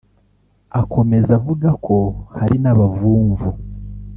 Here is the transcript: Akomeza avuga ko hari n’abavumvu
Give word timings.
Akomeza 0.81 1.31
avuga 1.39 1.69
ko 1.85 1.97
hari 2.37 2.55
n’abavumvu 2.63 3.49